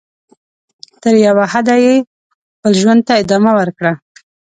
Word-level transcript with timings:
تر 1.01 1.13
یوه 1.27 1.45
حده 1.53 1.75
یې 1.85 1.95
خپل 2.53 2.71
ژوند 2.81 3.01
ته 3.07 3.13
ادامه 3.23 3.51
ورکړه. 3.59 3.93